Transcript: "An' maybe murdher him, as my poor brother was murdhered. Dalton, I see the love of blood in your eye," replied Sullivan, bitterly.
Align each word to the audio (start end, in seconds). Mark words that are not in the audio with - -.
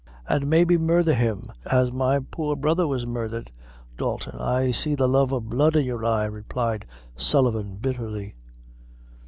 "An' 0.27 0.49
maybe 0.49 0.79
murdher 0.79 1.13
him, 1.13 1.51
as 1.67 1.91
my 1.91 2.17
poor 2.17 2.55
brother 2.55 2.87
was 2.87 3.05
murdhered. 3.05 3.51
Dalton, 3.97 4.39
I 4.39 4.71
see 4.71 4.95
the 4.95 5.07
love 5.07 5.31
of 5.31 5.47
blood 5.47 5.75
in 5.75 5.85
your 5.85 6.03
eye," 6.03 6.25
replied 6.25 6.87
Sullivan, 7.15 7.75
bitterly. 7.75 8.33